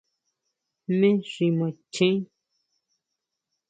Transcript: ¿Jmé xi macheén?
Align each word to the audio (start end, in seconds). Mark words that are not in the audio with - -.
¿Jmé 0.91 1.09
xi 1.31 1.45
macheén? 1.57 2.17